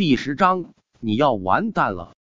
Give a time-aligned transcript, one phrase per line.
[0.00, 2.14] 第十章，你要完蛋了！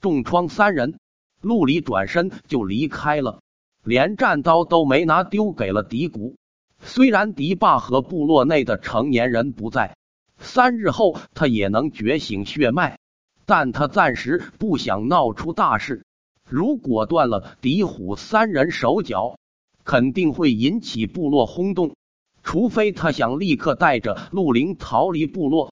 [0.00, 0.98] 重创三人，
[1.40, 3.40] 陆离转身就离开了，
[3.84, 6.34] 连战刀都没拿，丢给了狄谷。
[6.80, 9.96] 虽然狄霸和部落内的成年人不在，
[10.38, 12.98] 三日后他也能觉醒血脉，
[13.46, 16.04] 但他暂时不想闹出大事。
[16.48, 19.38] 如果断了狄虎三人手脚，
[19.84, 21.94] 肯定会引起部落轰动。
[22.50, 25.70] 除非他想立刻带着陆林逃离部落，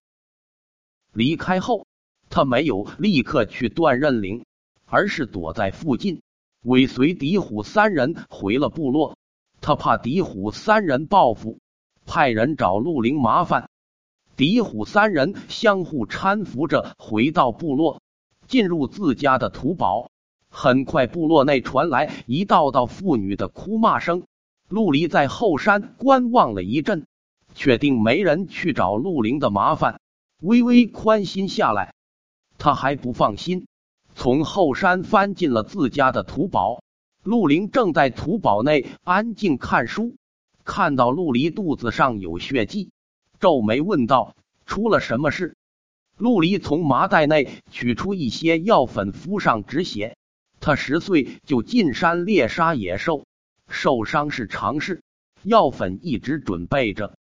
[1.14, 1.86] 离开后，
[2.28, 4.44] 他没有立刻去断刃岭，
[4.84, 6.20] 而是躲在附近，
[6.64, 9.16] 尾随狄虎三人回了部落。
[9.62, 11.60] 他怕狄虎三人报复，
[12.04, 13.70] 派人找陆林麻烦。
[14.36, 18.02] 狄虎三人相互搀扶着回到部落，
[18.48, 20.10] 进入自家的土堡。
[20.50, 24.24] 很快，部落内传来一道道妇女的哭骂声。
[24.68, 27.06] 陆离在后山观望了一阵，
[27.54, 30.00] 确定没人去找陆灵的麻烦，
[30.42, 31.94] 微微宽心下来。
[32.58, 33.66] 他还不放心，
[34.14, 36.82] 从后山翻进了自家的土堡。
[37.22, 40.16] 陆灵正在土堡内安静看书，
[40.64, 42.90] 看到陆离肚子上有血迹，
[43.38, 44.34] 皱眉问道
[44.66, 45.56] ：“出了什么事？”
[46.18, 50.16] 陆离从麻袋内取出一些药粉，敷上止血。
[50.60, 53.26] 他十岁就进山猎杀野兽。
[53.68, 55.02] 受伤是常事，
[55.42, 57.16] 药粉一直准备着。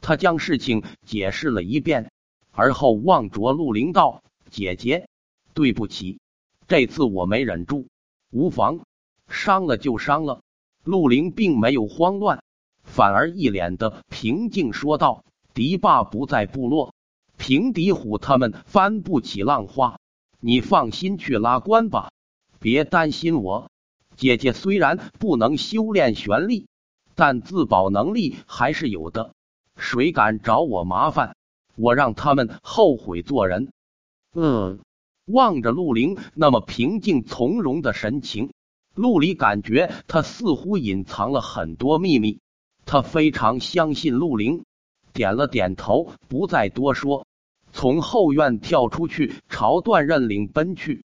[0.00, 2.10] 他将事情解释了一遍，
[2.52, 5.08] 而后望着陆灵道：“姐姐，
[5.54, 6.20] 对不起，
[6.68, 7.88] 这次我没忍住，
[8.30, 8.80] 无妨，
[9.28, 10.42] 伤了就伤了。”
[10.84, 12.44] 陆灵并没有慌乱，
[12.84, 16.94] 反而一脸的平静说道：“狄霸不在部落，
[17.36, 19.98] 平底虎他们翻不起浪花，
[20.38, 22.12] 你放心去拉关吧，
[22.60, 23.68] 别担心我。”
[24.16, 26.66] 姐姐虽然不能修炼玄力，
[27.14, 29.34] 但自保能力还是有的。
[29.76, 31.36] 谁敢找我麻烦，
[31.76, 33.70] 我让他们后悔做人。
[34.32, 34.80] 嗯，
[35.26, 38.52] 望着陆凌那么平静从容的神情，
[38.94, 42.40] 陆离感觉他似乎隐藏了很多秘密。
[42.86, 44.64] 他非常相信陆凌，
[45.12, 47.26] 点了点头，不再多说，
[47.70, 51.04] 从后院跳出去，朝断刃岭奔去。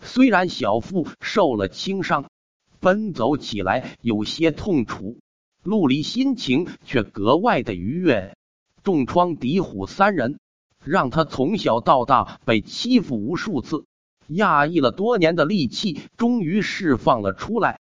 [0.00, 2.24] 虽然小腹受了轻伤。
[2.80, 5.18] 奔走起来有些痛楚，
[5.62, 8.34] 陆离心情却格外的愉悦。
[8.82, 10.40] 重创狄虎三人，
[10.82, 13.84] 让他从小到大被欺负无数次，
[14.28, 17.78] 压抑了多年的戾气终于释放了出来。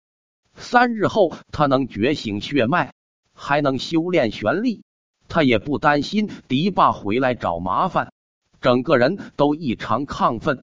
[0.54, 2.94] 三日后，他能觉醒血脉，
[3.32, 4.84] 还能修炼玄力，
[5.26, 8.12] 他也不担心狄霸回来找麻烦，
[8.60, 10.62] 整个人都异常亢奋。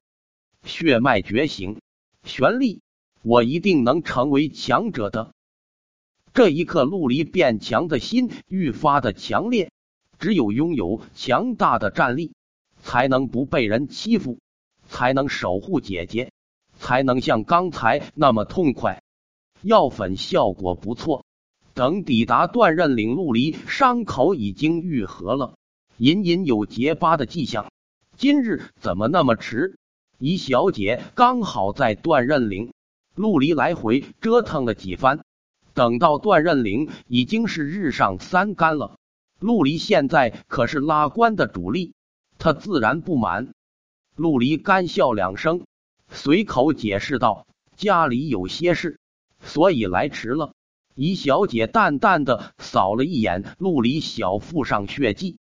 [0.64, 1.78] 血脉觉醒，
[2.24, 2.80] 玄力。
[3.22, 5.32] 我一定能成为强者的。
[6.34, 9.70] 这一刻，陆离变强的心愈发的强烈。
[10.18, 12.32] 只有拥有强大的战力，
[12.80, 14.38] 才能不被人欺负，
[14.86, 16.30] 才能守护姐姐，
[16.78, 19.02] 才能像刚才那么痛快。
[19.62, 21.24] 药粉效果不错。
[21.74, 25.56] 等抵达断刃岭，陆离伤口已经愈合了，
[25.96, 27.72] 隐隐有结疤的迹象。
[28.16, 29.76] 今日怎么那么迟？
[30.18, 32.72] 姨小姐刚好在断刃岭。
[33.14, 35.24] 陆离来回折腾了几番，
[35.74, 38.96] 等到段任岭已经是日上三竿了。
[39.38, 41.92] 陆离现在可是拉关的主力，
[42.38, 43.52] 他自然不满。
[44.16, 45.66] 陆离干笑两声，
[46.08, 47.46] 随口解释道
[47.76, 48.98] ：“家里有些事，
[49.42, 50.52] 所以来迟了。”
[50.94, 55.38] 姨小姐淡淡的扫了一眼陆离小腹上血迹，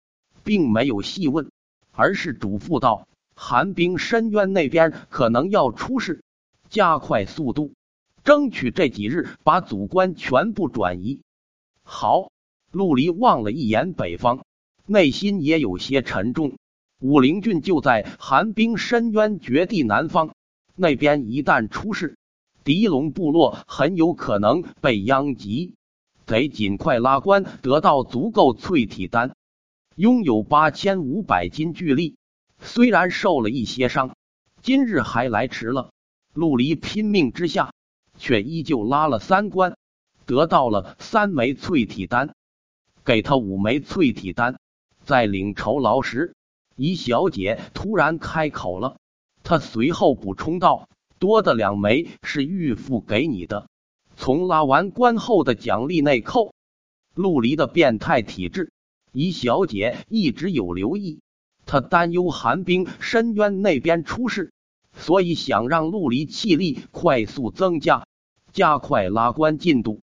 [0.43, 1.49] 并没有细问，
[1.91, 6.21] 而是嘱咐道：“寒冰深渊那边可能要出事。”
[6.77, 7.73] 加快速度，
[8.23, 11.21] 争取这几日把祖官全部转移。
[11.81, 12.29] 好，
[12.71, 14.43] 陆离望了一眼北方，
[14.85, 16.53] 内心也有些沉重。
[16.99, 20.35] 武陵郡就在寒冰深渊绝地南方，
[20.75, 22.15] 那边一旦出事，
[22.63, 25.73] 狄龙部落很有可能被殃及。
[26.27, 29.35] 得尽快拉关，得到足够淬体丹。
[29.95, 32.17] 拥有八千五百斤巨力，
[32.59, 34.15] 虽然受了一些伤，
[34.61, 35.89] 今日还来迟了。
[36.37, 37.73] 陆离拼命之下，
[38.19, 39.75] 却依旧拉了三关，
[40.27, 42.35] 得到了三枚淬体丹，
[43.03, 44.59] 给他五枚淬体丹。
[45.03, 46.35] 在领酬劳时，
[46.75, 48.99] 姨小姐突然开口了，
[49.41, 53.67] 她随后补充道：“多的两枚是玉父给你的，
[54.15, 56.53] 从拉完关后的奖励内扣。”
[57.15, 58.71] 陆离的变态体质，
[59.11, 61.19] 姨小姐一直有留意，
[61.65, 64.53] 她担忧寒冰深渊那边出事。
[64.97, 68.05] 所以想让陆离气力快速增加，
[68.51, 70.01] 加快拉关进度。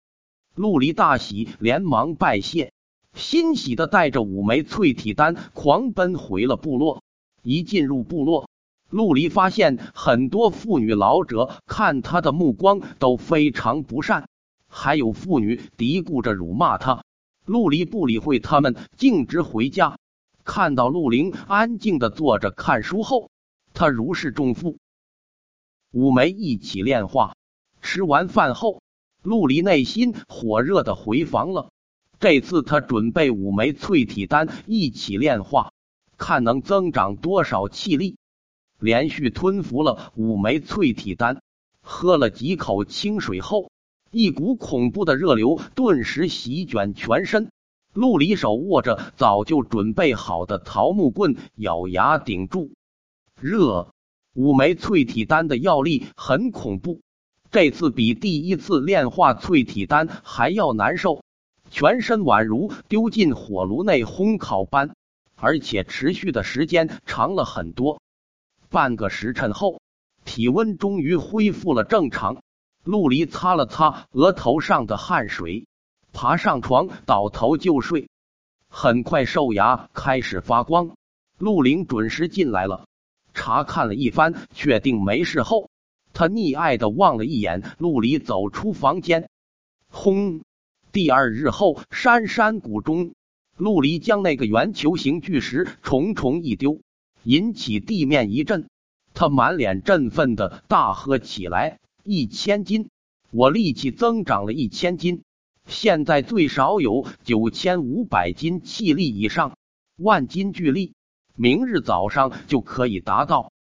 [0.55, 2.73] 陆离大喜，连忙拜谢，
[3.15, 7.03] 欣喜的带着五枚淬体丹狂奔回了部落。
[7.43, 8.49] 一进入部落，
[8.91, 14.27] 陆离发现很多妇女老者看他的目光都非常不善，
[14.69, 17.05] 还有妇女嘀咕着辱骂他。
[17.47, 19.99] 陆离不理会他们，径直回家。
[20.45, 23.31] 看到陆凌安静的坐着看书后，
[23.79, 24.79] 他如释重负。
[25.93, 27.37] 五枚一起炼化，
[27.81, 28.83] 吃完饭后，
[29.23, 31.71] 陆离内心火热的回房了。
[32.19, 35.73] 这次他准备五枚淬体丹一起炼化，
[36.17, 38.17] 看能增长多少气力。
[38.81, 41.41] 连续吞服了五枚淬体丹，
[41.81, 43.71] 喝了几口清水后，
[44.11, 47.49] 一股恐怖的热流顿时席卷全身。
[47.95, 52.73] 陆离手握着早就准备好的桃木棍，咬牙顶住。
[53.41, 53.93] 热，
[54.35, 57.01] 五枚淬体丹的药力很恐怖，
[57.51, 61.23] 这次比第一次炼化淬体丹还要难受。
[61.71, 64.97] 全身宛如丢进火炉内烘烤般，
[65.37, 68.01] 而且持续的时间长了很多。
[68.71, 69.81] 半个时辰后，
[70.25, 72.43] 体温终于恢复了正常。
[72.85, 75.67] 陆离擦了擦额头上的汗水，
[76.13, 78.09] 爬上床，倒头就睡。
[78.69, 80.91] 很快，兽牙开始发光。
[81.39, 82.87] 陆凌准时进来了，
[83.39, 85.71] 查看了一番，确定没事后，
[86.13, 89.31] 他溺爱的望了一眼陆离，走出房间。
[89.89, 90.43] 轰！
[90.91, 93.15] 第二日后，山山谷中，
[93.57, 96.81] 陆离将那个圆球形巨石重重一丢，
[97.23, 98.67] 引起地面一震。
[99.15, 102.89] 他满脸振奋的大喝起来：“一千斤！
[103.31, 105.23] 我力气增长了一千斤，
[105.67, 109.57] 现在最少有九千五百斤气力以上，
[109.97, 110.95] 万斤巨力，
[111.39, 113.53] 明日早上就可以达到。”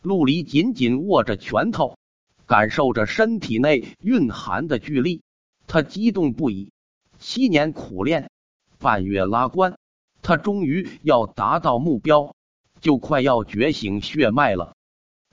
[0.00, 1.98] 陆离紧紧握着拳头，
[2.46, 5.22] 感受着身体内蕴含的巨力。
[5.66, 6.72] 他激动不已，
[7.18, 8.30] 七年苦练，
[8.78, 9.76] 半月拉关，
[10.22, 12.34] 他终于要达到目标，
[12.80, 14.74] 就快要觉醒血脉了。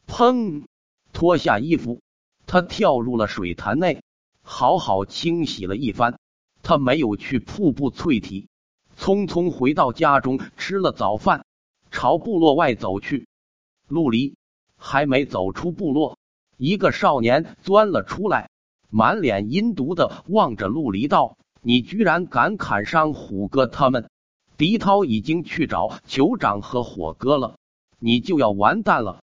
[0.08, 0.66] 砰！
[1.14, 2.02] 脱下衣服，
[2.46, 4.04] 他跳入了水潭内，
[4.42, 6.20] 好好清洗了一番。
[6.64, 8.50] 他没有去瀑布淬体，
[8.98, 11.45] 匆匆回到家中，吃了早饭，
[11.96, 13.26] 朝部落外走去。
[13.88, 14.36] 陆离
[14.76, 16.18] 还没走出部落，
[16.58, 18.50] 一个少年钻了出来。
[18.90, 24.10] 满脸阴毒的望着陆离道：“你居然敢砍伤虎哥他们！
[24.58, 27.58] 狄涛已经去找酋长和火哥了，
[27.98, 29.22] 你就要完蛋了！”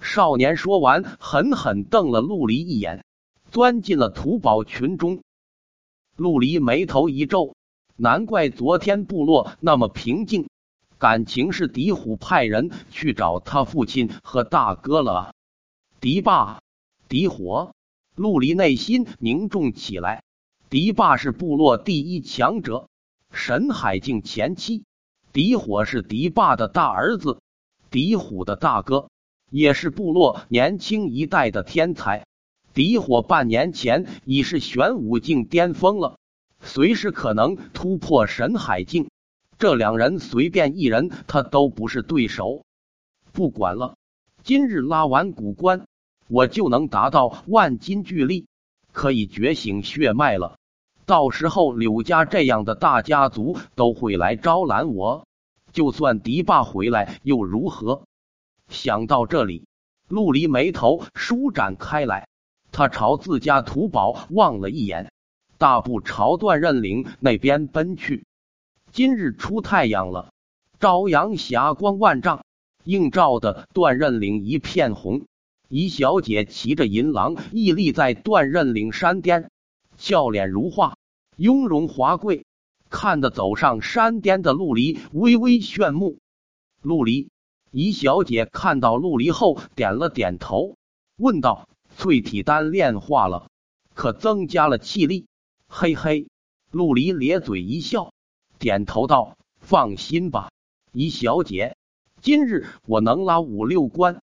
[0.00, 3.04] 少年说完，狠狠瞪了陆离一眼，
[3.50, 5.22] 钻进了土堡群中。
[6.16, 7.54] 陆离眉头一皱，
[7.96, 10.48] 难怪昨天部落那么平静，
[11.00, 15.34] 感情是狄虎派人去找他父亲和大哥了啊！
[15.98, 16.60] 狄霸，
[17.08, 17.74] 狄火。
[18.16, 20.22] 陆离内心凝重起来。
[20.68, 22.90] 狄霸是部落第一强者，
[23.32, 24.84] 沈海静前妻。
[25.32, 27.40] 狄火是狄霸的大儿子，
[27.90, 29.08] 狄虎的大哥，
[29.48, 32.26] 也是部落年轻一代的天才。
[32.74, 36.18] 狄火半年前已是玄武境巅峰了，
[36.60, 39.08] 随时可能突破沈海境。
[39.60, 42.64] 这两人随便一人，他都不是对手。
[43.30, 43.94] 不管了，
[44.42, 45.84] 今日拉完古关。
[46.28, 48.46] 我就能达到万斤巨力，
[48.90, 50.56] 可以觉醒血脉了。
[51.04, 55.26] 到时候柳家这样的大家族都会来招揽我，
[55.74, 58.04] 就算狄霸回来又如何？
[58.68, 59.66] 想到这里，
[60.08, 62.26] 陆离眉头舒展开来，
[62.72, 65.12] 他朝自家土堡望了一眼，
[65.58, 68.24] 大步朝断刃岭那边奔去。
[68.92, 70.32] 今日出太阳了，
[70.80, 72.44] 朝阳霞光万丈，
[72.82, 75.26] 映照的断刃岭一片红。
[75.68, 79.48] 一小姐骑着银狼，屹立在断刃岭山巅，
[79.96, 80.96] 笑脸如画，
[81.36, 82.44] 雍容华贵，
[82.88, 86.18] 看得走上山巅的陆离微微炫目。
[86.82, 87.30] 陆离，
[87.70, 90.74] 一小姐看到陆离后点了点头，
[91.16, 93.46] 问道：“淬体丹炼化了，
[93.94, 95.26] 可增加了气力？”
[95.68, 96.26] 嘿嘿，
[96.72, 98.12] 陆离咧嘴一笑，
[98.60, 100.50] 点头道：“放心吧，
[100.92, 101.76] 一小姐，
[102.20, 104.20] 今日我能拉五六关。”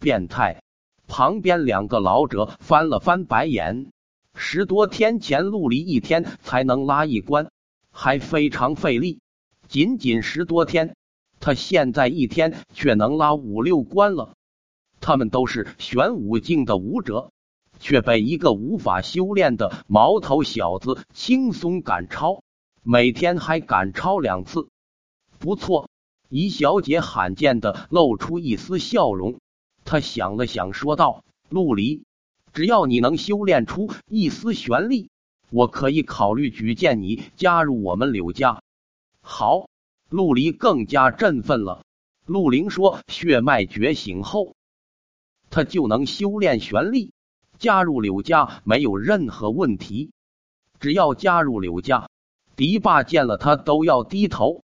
[0.00, 0.62] 变态。
[1.06, 3.90] 旁边两个老者翻了翻白眼。
[4.34, 7.50] 十多天前，陆离一天才能拉一关，
[7.90, 9.20] 还非常费力。
[9.68, 10.96] 仅仅十多天，
[11.40, 14.34] 他现在一天却能拉五六关了。
[15.00, 17.32] 他们都是玄武境的武者，
[17.80, 22.42] 却被一个无法修炼的毛头小子轻松赶超，
[22.90, 24.70] 每天还赶超两次。
[25.38, 25.90] 不错，
[26.30, 29.40] 怡小姐罕见的露出一丝笑容。
[29.84, 32.04] 她想了想，说道：“陆离，
[32.54, 35.10] 只要你能修炼出一丝玄力，
[35.50, 38.62] 我可以考虑举荐你加入我们柳家。
[39.20, 39.68] 好，
[40.08, 41.84] 陆离更加振奋了。
[42.24, 44.54] 陆灵说：“血脉觉醒后，
[45.50, 47.12] 他就能修炼玄力，
[47.58, 50.10] 加入柳家没有任何问题。
[50.80, 52.07] 只要加入柳家，
[52.58, 54.64] 狄霸见了他都要低头。